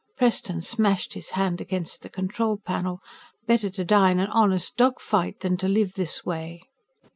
[0.17, 3.01] Preston smashed his hand against the control panel.
[3.45, 6.59] Better to die in an honest dogfight than to live this way!